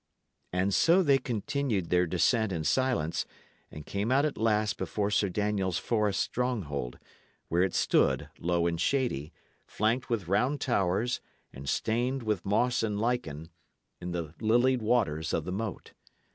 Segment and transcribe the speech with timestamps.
[0.51, 3.27] And so they continued their descent in silence,
[3.69, 6.97] and came out at last before Sir Daniel's forest stronghold,
[7.49, 9.31] where it stood, low and shady,
[9.67, 11.21] flanked with round towers
[11.53, 13.51] and stained with moss and lichen,
[13.99, 15.93] in the lilied waters of the moat.